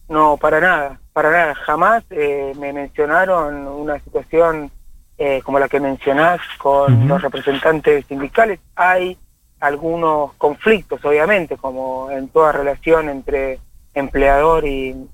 No, 0.07 0.37
para 0.37 0.59
nada, 0.59 0.99
para 1.13 1.31
nada. 1.31 1.55
Jamás 1.55 2.03
eh, 2.11 2.53
me 2.59 2.71
mencionaron 2.73 3.67
una 3.67 3.99
situación 3.99 4.71
eh, 5.17 5.41
como 5.43 5.59
la 5.59 5.67
que 5.67 5.79
mencionás 5.79 6.39
con 6.59 7.07
los 7.07 7.21
representantes 7.21 8.05
sindicales. 8.05 8.59
Hay 8.75 9.17
algunos 9.59 10.33
conflictos, 10.33 11.03
obviamente, 11.03 11.57
como 11.57 12.11
en 12.11 12.27
toda 12.27 12.51
relación 12.51 13.09
entre 13.09 13.59
empleador 13.93 14.65
y, 14.67 15.07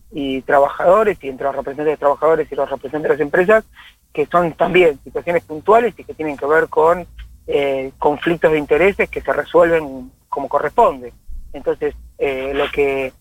trabajadores 0.45 1.17
y 1.21 1.29
entre 1.29 1.45
los 1.45 1.55
representantes 1.55 1.93
de 1.93 1.97
trabajadores 1.97 2.51
y 2.51 2.55
los 2.55 2.69
representantes 2.69 3.09
de 3.09 3.15
las 3.15 3.21
empresas, 3.21 3.63
que 4.11 4.25
son 4.25 4.51
también 4.53 4.99
situaciones 5.03 5.43
puntuales 5.43 5.93
y 5.97 6.03
que 6.03 6.13
tienen 6.13 6.35
que 6.35 6.47
ver 6.47 6.67
con 6.67 7.05
eh, 7.47 7.91
conflictos 7.97 8.51
de 8.51 8.57
intereses 8.57 9.09
que 9.09 9.21
se 9.21 9.31
resuelven 9.31 10.11
como 10.27 10.49
corresponde. 10.49 11.13
Entonces, 11.53 11.93
lo 12.17 12.69
que 12.71 13.13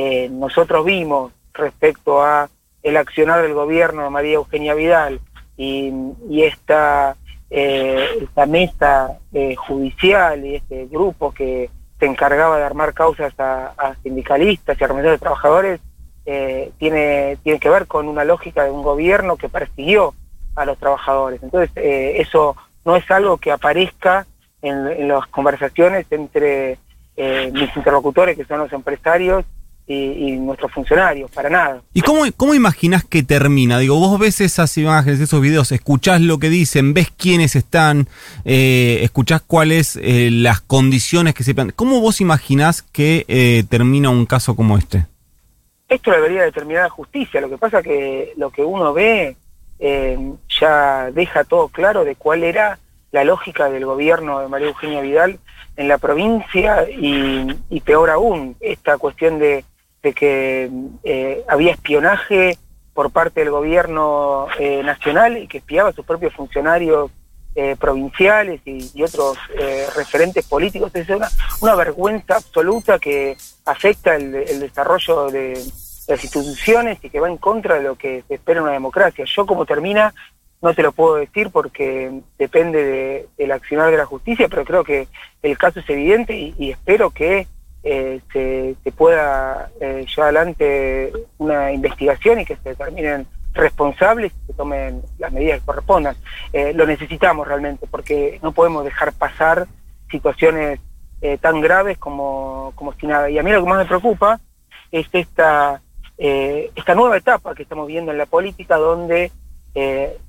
eh, 0.00 0.28
nosotros 0.30 0.84
vimos 0.84 1.32
respecto 1.52 2.22
a 2.22 2.48
el 2.84 2.96
accionar 2.96 3.42
del 3.42 3.52
gobierno 3.52 4.04
de 4.04 4.10
María 4.10 4.34
Eugenia 4.34 4.74
Vidal 4.74 5.20
y, 5.56 5.92
esta, 6.40 7.16
eh, 7.50 8.06
esta 8.22 8.46
mesa 8.46 9.18
eh, 9.32 9.56
judicial 9.56 10.46
y 10.46 10.54
este 10.54 10.86
grupo 10.86 11.34
que 11.34 11.68
se 11.98 12.06
encargaba 12.06 12.58
de 12.58 12.62
armar 12.62 12.94
causas 12.94 13.34
a, 13.40 13.96
sindicalistas 14.04 14.80
y 14.80 14.84
a 14.84 14.86
representantes 14.86 15.20
de 15.20 15.24
trabajadores, 15.24 15.80
tiene, 16.78 17.38
tiene 17.42 17.58
que 17.58 17.70
ver 17.70 17.86
con 17.86 18.06
una 18.06 18.22
lógica 18.22 18.62
de 18.62 18.70
un 18.70 18.82
gobierno 18.82 19.36
que 19.36 19.48
persiguió 19.48 20.14
a 20.54 20.64
los 20.64 20.78
trabajadores. 20.78 21.42
Entonces, 21.42 21.70
eso 21.74 22.54
no 22.84 22.94
es 22.94 23.10
algo 23.10 23.38
que 23.38 23.50
aparezca 23.50 24.26
en, 24.60 24.86
en 24.88 25.08
las 25.08 25.26
conversaciones 25.28 26.06
entre 26.10 26.78
mis 27.16 27.74
interlocutores, 27.74 28.36
que 28.36 28.44
son 28.44 28.58
los 28.58 28.72
empresarios, 28.72 29.46
y, 29.88 30.32
nuestros 30.32 30.70
funcionarios, 30.72 31.30
para 31.30 31.48
nada. 31.48 31.82
¿Y 31.94 32.02
cómo, 32.02 32.22
cómo 32.36 32.54
imaginás 32.54 33.04
que 33.04 33.22
termina? 33.22 33.78
Digo, 33.78 33.98
vos 33.98 34.18
ves 34.18 34.40
esas 34.40 34.76
imágenes, 34.76 35.20
esos 35.20 35.40
videos, 35.40 35.72
escuchás 35.72 36.20
lo 36.20 36.38
que 36.38 36.50
dicen, 36.50 36.92
ves 36.92 37.10
quiénes 37.10 37.56
están, 37.56 38.08
eh, 38.44 39.00
escuchás 39.02 39.40
cuáles 39.40 39.96
eh, 39.96 40.28
las 40.30 40.60
condiciones 40.60 41.34
que 41.34 41.42
se 41.44 41.54
plantean. 41.54 41.74
¿Cómo 41.74 42.00
vos 42.00 42.20
imaginás 42.20 42.82
que 42.82 43.24
eh, 43.28 43.64
termina 43.68 44.10
un 44.10 44.26
caso 44.26 44.54
como 44.54 44.76
este? 44.76 45.06
Esto 45.88 46.10
debería 46.10 46.42
determinar 46.42 46.84
la 46.84 46.90
justicia. 46.90 47.40
Lo 47.40 47.48
que 47.48 47.56
pasa 47.56 47.82
que 47.82 48.34
lo 48.36 48.50
que 48.50 48.62
uno 48.62 48.92
ve 48.92 49.36
eh, 49.78 50.18
ya 50.60 51.10
deja 51.12 51.44
todo 51.44 51.68
claro 51.68 52.04
de 52.04 52.14
cuál 52.14 52.44
era 52.44 52.78
la 53.10 53.24
lógica 53.24 53.70
del 53.70 53.86
gobierno 53.86 54.40
de 54.40 54.48
María 54.48 54.68
Eugenia 54.68 55.00
Vidal 55.00 55.38
en 55.76 55.88
la 55.88 55.96
provincia 55.96 56.86
y, 56.90 57.46
y 57.70 57.80
peor 57.80 58.10
aún, 58.10 58.56
esta 58.60 58.98
cuestión 58.98 59.38
de 59.38 59.64
de 60.02 60.12
que 60.12 60.70
eh, 61.04 61.44
había 61.48 61.72
espionaje 61.72 62.56
por 62.94 63.10
parte 63.10 63.40
del 63.40 63.50
gobierno 63.50 64.46
eh, 64.58 64.82
nacional 64.82 65.38
y 65.38 65.48
que 65.48 65.58
espiaba 65.58 65.90
a 65.90 65.92
sus 65.92 66.04
propios 66.04 66.34
funcionarios 66.34 67.10
eh, 67.54 67.76
provinciales 67.78 68.60
y, 68.64 69.02
otros 69.02 69.36
referentes 69.96 70.46
políticos. 70.46 70.92
Es 70.94 71.08
una, 71.08 71.28
una, 71.60 71.74
vergüenza 71.74 72.36
absoluta 72.36 72.98
que 72.98 73.36
afecta 73.64 74.14
el, 74.14 74.60
desarrollo 74.60 75.30
de 75.30 75.54
las 76.06 76.22
instituciones 76.22 76.98
y 77.02 77.10
que 77.10 77.20
va 77.20 77.28
en 77.28 77.36
contra 77.36 77.76
de 77.76 77.82
lo 77.82 77.96
que 77.96 78.22
se 78.28 78.34
espera 78.34 78.58
en 78.58 78.64
una 78.64 78.72
democracia. 78.72 79.24
Yo 79.24 79.46
como 79.46 79.66
termina 79.66 80.14
no 80.60 80.74
te 80.74 80.82
lo 80.82 80.90
puedo 80.90 81.16
decir 81.16 81.50
porque 81.50 82.20
depende 82.36 83.28
del 83.36 83.52
accionar 83.52 83.90
de 83.92 83.96
la 83.96 84.06
justicia, 84.06 84.48
pero 84.48 84.64
creo 84.64 84.82
que 84.82 85.06
el 85.42 85.56
caso 85.56 85.78
es 85.78 85.88
evidente 85.88 86.34
y 86.34 86.70
espero 86.70 87.10
que 87.10 87.46
eh, 87.84 88.20
se, 88.32 88.92
pueda 88.92 89.70
eh, 89.80 90.04
llevar 90.08 90.28
adelante 90.28 91.12
una 91.38 91.72
investigación 91.72 92.40
y 92.40 92.44
que 92.44 92.56
se 92.56 92.70
determinen 92.70 93.26
responsables 93.54 94.32
y 94.32 94.46
se 94.46 94.52
tomen 94.54 95.02
las 95.18 95.32
medidas 95.32 95.60
que 95.60 95.66
correspondan. 95.66 96.16
Eh, 96.52 96.72
lo 96.74 96.86
necesitamos 96.86 97.46
realmente 97.46 97.86
porque 97.86 98.38
no 98.42 98.52
podemos 98.52 98.84
dejar 98.84 99.12
pasar 99.12 99.66
situaciones 100.10 100.80
eh, 101.20 101.38
tan 101.38 101.60
graves 101.60 101.98
como, 101.98 102.72
como 102.74 102.92
si 102.94 103.06
nada. 103.06 103.30
Y 103.30 103.38
a 103.38 103.42
mí 103.42 103.50
lo 103.52 103.62
que 103.62 103.68
más 103.68 103.78
me 103.78 103.86
preocupa 103.86 104.40
es 104.90 105.06
esta, 105.12 105.80
esta 106.16 106.94
nueva 106.94 107.16
etapa 107.16 107.54
que 107.54 107.62
estamos 107.62 107.86
viendo 107.86 108.10
en 108.10 108.18
la 108.18 108.26
política 108.26 108.76
donde 108.76 109.30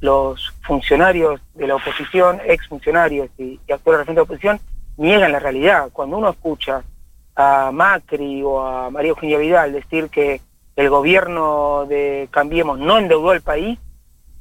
los 0.01 0.53
funcionarios 0.61 1.41
de 1.55 1.65
la 1.65 1.75
oposición, 1.75 2.39
exfuncionarios 2.45 3.29
y, 3.39 3.43
y 3.43 3.59
representantes 3.67 4.07
de 4.07 4.13
la 4.13 4.21
oposición, 4.21 4.59
niegan 4.97 5.31
la 5.31 5.39
realidad. 5.39 5.89
Cuando 5.91 6.17
uno 6.17 6.29
escucha 6.29 6.83
a 7.41 7.71
Macri 7.71 8.43
o 8.43 8.59
a 8.59 8.89
María 8.89 9.11
Eugenia 9.11 9.37
Vidal 9.37 9.71
decir 9.71 10.09
que 10.09 10.41
el 10.75 10.89
gobierno 10.89 11.85
de 11.87 12.27
Cambiemos 12.31 12.77
no 12.79 12.97
endeudó 12.97 13.29
al 13.31 13.39
país, 13.39 13.79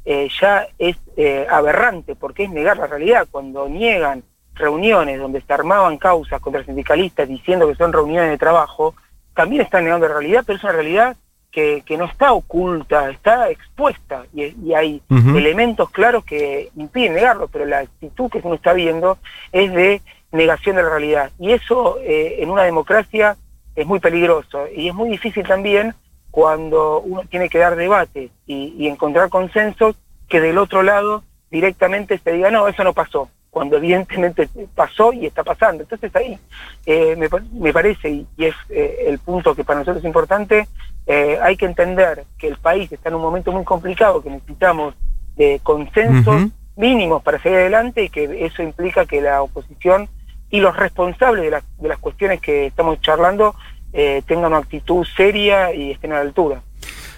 eh, 0.05 0.29
ya 0.41 0.67
es 0.79 0.97
eh, 1.17 1.47
aberrante, 1.49 2.17
porque 2.17 2.45
es 2.45 2.51
negar 2.51 2.77
la 2.77 2.89
realidad. 2.89 3.29
Cuando 3.31 3.69
niegan 3.69 4.25
reuniones 4.55 5.21
donde 5.21 5.41
se 5.41 5.53
armaban 5.53 5.97
causas 5.97 6.41
contra 6.41 6.65
sindicalistas 6.65 7.29
diciendo 7.29 7.69
que 7.69 7.77
son 7.77 7.93
reuniones 7.93 8.31
de 8.31 8.39
trabajo, 8.39 8.97
también 9.33 9.63
están 9.63 9.85
negando 9.85 10.09
la 10.09 10.15
realidad, 10.15 10.43
pero 10.45 10.57
es 10.57 10.65
una 10.65 10.73
realidad 10.73 11.17
que, 11.53 11.85
no 11.97 12.05
está 12.05 12.33
oculta, 12.33 13.11
está 13.11 13.51
expuesta 13.51 14.25
y, 14.33 14.73
hay 14.73 15.03
elementos 15.09 15.91
claros 15.91 16.25
que 16.25 16.71
impiden 16.77 17.15
negarlo, 17.15 17.49
pero 17.49 17.65
la 17.65 17.79
actitud 17.79 18.31
que 18.31 18.41
uno 18.43 18.55
está 18.55 18.73
viendo 18.73 19.19
es 19.51 19.73
de 19.73 20.03
negación 20.33 20.77
de 20.77 20.83
la 20.83 20.91
realidad. 20.91 21.31
Y 21.39 21.53
eso 21.53 21.99
eh, 22.01 22.37
en 22.41 22.51
una 22.51 22.65
democracia 22.65 23.37
es 23.75 23.87
muy 23.87 24.01
peligroso 24.01 24.67
y 24.75 24.89
es 24.89 24.95
muy 24.95 25.09
difícil 25.11 25.47
también 25.47 25.95
cuando 26.31 27.01
uno 27.01 27.23
tiene 27.29 27.49
que 27.49 27.59
dar 27.59 27.77
debate 27.77 28.31
y, 28.47 28.87
encontrar 28.87 29.29
consensos, 29.29 29.97
que 30.29 30.41
del 30.41 30.59
otro 30.59 30.83
lado 30.83 31.25
directamente 31.51 32.19
se 32.19 32.33
diga, 32.33 32.51
no, 32.51 32.69
eso 32.69 32.85
no 32.85 32.93
pasó, 32.93 33.31
cuando 33.51 33.77
evidentemente 33.77 34.49
pasó 34.75 35.13
y 35.13 35.27
está 35.27 35.43
pasando. 35.43 35.83
Entonces 35.83 36.15
ahí 36.15 36.39
eh, 36.87 37.17
me, 37.17 37.73
parece, 37.73 38.11
y, 38.11 38.27
es 38.37 38.55
eh, 38.69 39.07
el 39.07 39.19
punto 39.19 39.55
que 39.55 39.65
para 39.65 39.81
nosotros 39.81 40.03
es 40.03 40.07
importante, 40.07 40.69
eh, 41.07 41.39
hay 41.43 41.57
que 41.57 41.65
entender 41.65 42.25
que 42.39 42.49
el 42.49 42.57
país 42.59 42.93
está 42.93 43.09
en 43.09 43.15
un 43.15 43.23
momento 43.23 43.51
muy 43.51 43.65
complicado, 43.65 44.23
que 44.23 44.31
necesitamos 44.31 44.95
de 45.37 45.61
consensos 45.63 46.43
mínimos 46.77 47.23
para 47.23 47.41
seguir 47.41 47.59
adelante 47.59 48.05
y 48.05 48.11
que 48.11 48.45
eso 48.45 48.63
implica 48.63 49.07
que 49.07 49.21
la 49.21 49.43
oposición 49.43 50.09
y 50.51 50.61
los 50.61 50.77
responsables 50.77 51.51
de, 51.51 51.61
de 51.79 51.89
las 51.89 51.99
cuestiones 51.99 52.41
que 52.41 52.67
estamos 52.67 53.01
charlando 53.01 53.55
eh, 53.93 54.23
tengan 54.27 54.53
una 54.53 54.59
actitud 54.59 55.07
seria 55.17 55.75
y 55.75 55.93
estén 55.93 56.13
a 56.13 56.17
la 56.17 56.21
altura. 56.23 56.63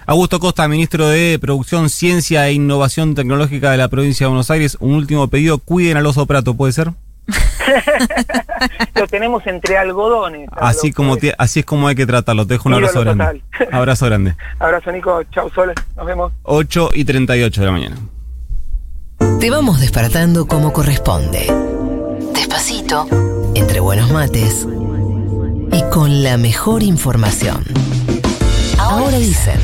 Augusto 0.05 0.39
Costa, 0.39 0.67
ministro 0.67 1.07
de 1.07 1.37
Producción, 1.39 1.89
Ciencia 1.89 2.47
e 2.47 2.53
Innovación 2.53 3.13
Tecnológica 3.13 3.71
de 3.71 3.77
la 3.77 3.87
provincia 3.87 4.25
de 4.25 4.29
Buenos 4.29 4.49
Aires. 4.49 4.77
Un 4.79 4.93
último 4.93 5.27
pedido, 5.27 5.59
cuiden 5.59 5.97
al 5.97 6.05
oso 6.05 6.25
prato, 6.25 6.55
¿puede 6.55 6.73
ser? 6.73 6.91
lo 8.95 9.07
tenemos 9.07 9.45
entre 9.47 9.77
algodones. 9.77 10.49
Así 10.53 10.91
como 10.91 11.17
así 11.37 11.59
es 11.59 11.65
como 11.65 11.87
hay 11.87 11.95
que 11.95 12.05
tratarlo. 12.05 12.47
Te 12.47 12.55
dejo 12.55 12.67
un 12.67 12.75
abrazo 12.75 13.01
grande. 13.01 13.43
Abrazo 13.71 14.05
grande. 14.07 14.35
abrazo 14.59 14.91
Nico, 14.91 15.23
chau 15.31 15.49
Sol, 15.51 15.73
nos 15.95 16.05
vemos. 16.05 16.33
8 16.43 16.89
y 16.93 17.05
38 17.05 17.61
de 17.61 17.65
la 17.65 17.71
mañana. 17.71 17.97
Te 19.39 19.49
vamos 19.51 19.79
despertando 19.79 20.47
como 20.47 20.73
corresponde. 20.73 21.70
Despacito, 22.41 23.05
entre 23.53 23.79
buenos 23.81 24.09
mates 24.09 24.67
y 25.71 25.83
con 25.91 26.23
la 26.23 26.37
mejor 26.37 26.81
información. 26.81 27.63
Ahora 28.79 29.19
dicen, 29.19 29.59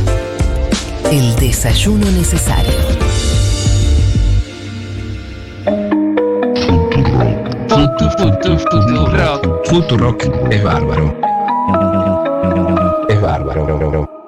el 1.12 1.36
desayuno 1.38 2.06
necesario. 2.12 2.72
Futurock 9.66 10.24
es 10.52 10.64
bárbaro. 10.64 11.16
Es 13.10 13.20
bárbaro. 13.20 14.17